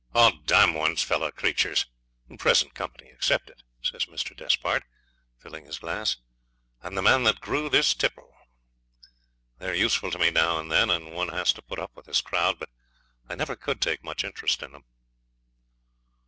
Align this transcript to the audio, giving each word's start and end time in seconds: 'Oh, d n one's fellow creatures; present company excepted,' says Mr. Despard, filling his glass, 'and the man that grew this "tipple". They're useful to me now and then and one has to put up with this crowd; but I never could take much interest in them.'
'Oh, 0.15 0.31
d 0.47 0.55
n 0.55 0.73
one's 0.73 1.03
fellow 1.03 1.29
creatures; 1.29 1.85
present 2.39 2.73
company 2.73 3.11
excepted,' 3.11 3.61
says 3.83 4.05
Mr. 4.05 4.35
Despard, 4.35 4.81
filling 5.37 5.65
his 5.65 5.77
glass, 5.77 6.17
'and 6.81 6.97
the 6.97 7.03
man 7.03 7.21
that 7.25 7.39
grew 7.39 7.69
this 7.69 7.93
"tipple". 7.93 8.35
They're 9.59 9.75
useful 9.75 10.09
to 10.09 10.17
me 10.17 10.31
now 10.31 10.57
and 10.57 10.71
then 10.71 10.89
and 10.89 11.11
one 11.13 11.29
has 11.29 11.53
to 11.53 11.61
put 11.61 11.77
up 11.77 11.95
with 11.95 12.07
this 12.07 12.21
crowd; 12.21 12.57
but 12.57 12.69
I 13.29 13.35
never 13.35 13.55
could 13.55 13.79
take 13.79 14.03
much 14.03 14.23
interest 14.23 14.63
in 14.63 14.71
them.' 14.71 14.85